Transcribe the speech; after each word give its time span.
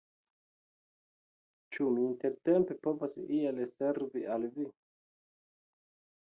Ĉu 1.75 1.85
mi 1.97 2.05
intertempe 2.11 2.77
povas 2.87 3.13
iel 3.37 3.61
servi 3.75 4.25
al 4.37 4.49
vi? 4.57 4.67